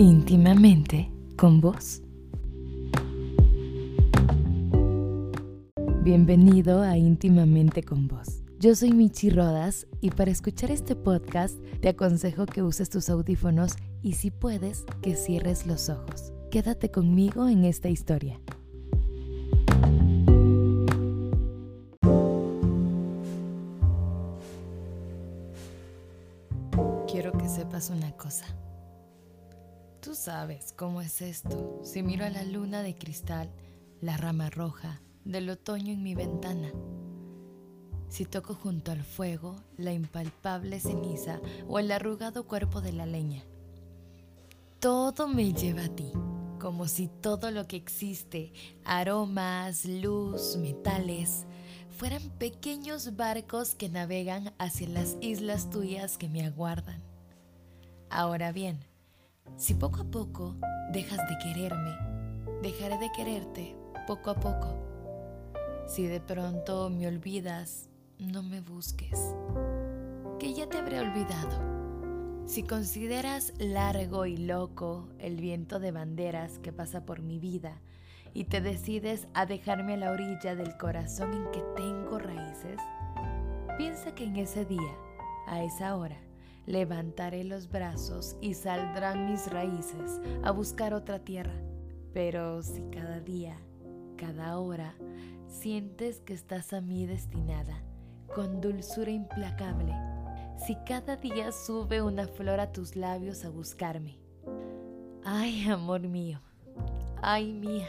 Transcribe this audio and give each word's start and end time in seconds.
íntimamente 0.00 1.12
con 1.36 1.60
vos. 1.60 2.00
Bienvenido 6.02 6.80
a 6.80 6.96
íntimamente 6.96 7.82
con 7.82 8.08
vos. 8.08 8.42
Yo 8.58 8.74
soy 8.74 8.92
Michi 8.94 9.28
Rodas 9.28 9.86
y 10.00 10.08
para 10.10 10.30
escuchar 10.30 10.70
este 10.70 10.96
podcast 10.96 11.58
te 11.82 11.90
aconsejo 11.90 12.46
que 12.46 12.62
uses 12.62 12.88
tus 12.88 13.10
audífonos 13.10 13.76
y 14.00 14.14
si 14.14 14.30
puedes 14.30 14.86
que 15.02 15.16
cierres 15.16 15.66
los 15.66 15.90
ojos. 15.90 16.32
Quédate 16.50 16.90
conmigo 16.90 17.46
en 17.46 17.66
esta 17.66 17.90
historia. 17.90 18.40
Quiero 27.06 27.32
que 27.32 27.48
sepas 27.50 27.90
una 27.90 28.12
cosa. 28.12 28.46
Tú 30.00 30.14
sabes 30.14 30.72
cómo 30.76 31.02
es 31.02 31.20
esto. 31.20 31.80
Si 31.84 32.02
miro 32.02 32.24
a 32.24 32.30
la 32.30 32.44
luna 32.44 32.82
de 32.82 32.96
cristal, 32.96 33.50
la 34.00 34.16
rama 34.16 34.50
roja 34.50 35.00
del 35.24 35.50
otoño 35.50 35.92
en 35.92 36.02
mi 36.02 36.14
ventana 36.14 36.72
si 38.10 38.24
toco 38.24 38.54
junto 38.54 38.90
al 38.90 39.04
fuego 39.04 39.56
la 39.78 39.92
impalpable 39.92 40.80
ceniza 40.80 41.40
o 41.68 41.78
el 41.78 41.90
arrugado 41.92 42.46
cuerpo 42.46 42.80
de 42.80 42.92
la 42.92 43.06
leña. 43.06 43.44
Todo 44.80 45.28
me 45.28 45.52
lleva 45.52 45.84
a 45.84 45.88
ti, 45.88 46.10
como 46.58 46.88
si 46.88 47.06
todo 47.06 47.50
lo 47.52 47.66
que 47.66 47.76
existe, 47.76 48.52
aromas, 48.84 49.84
luz, 49.84 50.56
metales, 50.56 51.46
fueran 51.96 52.30
pequeños 52.30 53.14
barcos 53.16 53.74
que 53.74 53.88
navegan 53.88 54.52
hacia 54.58 54.88
las 54.88 55.16
islas 55.20 55.70
tuyas 55.70 56.18
que 56.18 56.28
me 56.28 56.44
aguardan. 56.44 57.00
Ahora 58.08 58.50
bien, 58.50 58.80
si 59.56 59.74
poco 59.74 60.02
a 60.02 60.04
poco 60.04 60.56
dejas 60.92 61.18
de 61.28 61.38
quererme, 61.38 61.96
dejaré 62.62 62.98
de 62.98 63.10
quererte 63.12 63.76
poco 64.06 64.30
a 64.30 64.34
poco. 64.34 64.74
Si 65.86 66.06
de 66.06 66.20
pronto 66.20 66.90
me 66.90 67.06
olvidas, 67.06 67.88
no 68.18 68.42
me 68.42 68.60
busques, 68.60 69.34
que 70.38 70.52
ya 70.54 70.68
te 70.68 70.78
habré 70.78 71.00
olvidado. 71.00 71.70
Si 72.46 72.64
consideras 72.64 73.52
largo 73.58 74.26
y 74.26 74.36
loco 74.36 75.08
el 75.18 75.36
viento 75.36 75.78
de 75.78 75.92
banderas 75.92 76.58
que 76.58 76.72
pasa 76.72 77.04
por 77.04 77.22
mi 77.22 77.38
vida 77.38 77.80
y 78.34 78.44
te 78.44 78.60
decides 78.60 79.28
a 79.34 79.46
dejarme 79.46 79.94
a 79.94 79.98
la 79.98 80.10
orilla 80.10 80.54
del 80.56 80.76
corazón 80.76 81.32
en 81.34 81.50
que 81.52 81.62
tengo 81.76 82.18
raíces, 82.18 82.80
piensa 83.78 84.14
que 84.14 84.24
en 84.24 84.36
ese 84.36 84.64
día, 84.64 84.96
a 85.46 85.62
esa 85.62 85.96
hora, 85.96 86.18
levantaré 86.70 87.44
los 87.44 87.68
brazos 87.68 88.36
y 88.40 88.54
saldrán 88.54 89.30
mis 89.30 89.50
raíces 89.50 90.20
a 90.42 90.52
buscar 90.52 90.94
otra 90.94 91.18
tierra. 91.18 91.54
Pero 92.12 92.62
si 92.62 92.82
cada 92.90 93.20
día, 93.20 93.56
cada 94.16 94.58
hora, 94.58 94.94
sientes 95.46 96.20
que 96.20 96.32
estás 96.32 96.72
a 96.72 96.80
mí 96.80 97.06
destinada, 97.06 97.82
con 98.34 98.60
dulzura 98.60 99.10
implacable, 99.10 99.92
si 100.56 100.76
cada 100.86 101.16
día 101.16 101.52
sube 101.52 102.02
una 102.02 102.26
flor 102.28 102.60
a 102.60 102.72
tus 102.72 102.94
labios 102.94 103.44
a 103.44 103.50
buscarme. 103.50 104.18
Ay, 105.24 105.68
amor 105.68 106.02
mío, 106.02 106.40
ay 107.22 107.52
mía, 107.52 107.88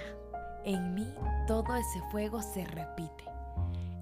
en 0.66 0.94
mí 0.96 1.08
todo 1.48 1.76
ese 1.76 2.02
fuego 2.12 2.42
se 2.42 2.66
repite. 2.66 3.26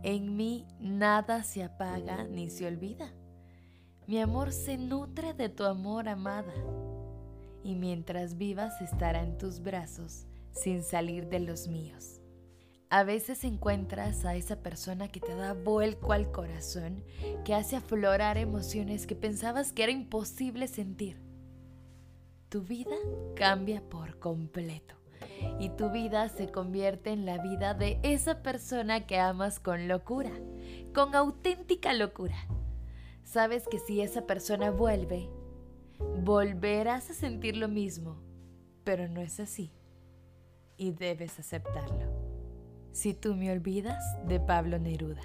En 0.03 0.37
mí 0.37 0.65
nada 0.79 1.43
se 1.43 1.63
apaga 1.63 2.23
ni 2.23 2.49
se 2.49 2.65
olvida. 2.65 3.11
Mi 4.09 4.19
amor 4.19 4.51
se 4.53 4.75
nutre 4.75 5.35
de 5.35 5.49
tu 5.49 5.65
amor, 5.65 6.09
amada. 6.09 6.55
Y 7.63 7.75
mientras 7.75 8.39
vivas 8.39 8.81
estará 8.81 9.21
en 9.21 9.37
tus 9.37 9.61
brazos 9.61 10.25
sin 10.49 10.81
salir 10.81 11.27
de 11.27 11.39
los 11.39 11.67
míos. 11.67 12.19
A 12.89 13.03
veces 13.03 13.43
encuentras 13.43 14.25
a 14.25 14.35
esa 14.35 14.63
persona 14.63 15.09
que 15.09 15.19
te 15.19 15.35
da 15.35 15.53
vuelco 15.53 16.11
al 16.11 16.31
corazón, 16.31 17.03
que 17.45 17.53
hace 17.53 17.75
aflorar 17.75 18.39
emociones 18.39 19.05
que 19.05 19.15
pensabas 19.15 19.73
que 19.73 19.83
era 19.83 19.91
imposible 19.91 20.67
sentir. 20.67 21.21
Tu 22.49 22.63
vida 22.63 22.95
cambia 23.35 23.87
por 23.87 24.17
completo 24.17 24.95
y 25.59 25.69
tu 25.69 25.91
vida 25.91 26.29
se 26.29 26.51
convierte 26.51 27.11
en 27.11 27.27
la 27.27 27.37
vida 27.37 27.75
de 27.75 27.99
esa 28.01 28.41
persona 28.41 29.05
que 29.05 29.19
amas 29.19 29.59
con 29.59 29.87
locura, 29.87 30.31
con 30.95 31.13
auténtica 31.13 31.93
locura. 31.93 32.47
Sabes 33.31 33.67
que 33.67 33.77
si 33.77 34.01
esa 34.01 34.25
persona 34.25 34.71
vuelve, 34.71 35.29
volverás 36.23 37.11
a 37.11 37.13
sentir 37.13 37.57
lo 37.57 37.67
mismo, 37.67 38.17
pero 38.83 39.07
no 39.07 39.21
es 39.21 39.39
así 39.39 39.71
y 40.77 40.93
debes 40.93 41.37
aceptarlo. 41.37 42.11
Si 42.91 43.13
tú 43.13 43.35
me 43.35 43.51
olvidas, 43.51 44.03
de 44.25 44.39
Pablo 44.39 44.79
Neruda. 44.79 45.21